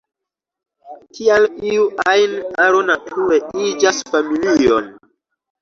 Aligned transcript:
Tial 1.17 1.45
iu 1.73 1.83
ajn 2.13 2.33
aro 2.65 2.81
nature 2.89 3.39
iĝas 3.67 4.03
familion. 4.15 4.91